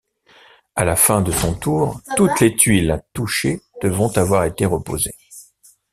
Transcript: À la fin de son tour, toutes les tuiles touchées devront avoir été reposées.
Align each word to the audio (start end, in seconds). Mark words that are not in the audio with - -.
À 0.75 0.83
la 0.83 0.95
fin 0.95 1.21
de 1.21 1.31
son 1.31 1.53
tour, 1.53 2.01
toutes 2.17 2.39
les 2.39 2.55
tuiles 2.55 3.03
touchées 3.13 3.61
devront 3.83 4.09
avoir 4.17 4.45
été 4.45 4.65
reposées. 4.65 5.13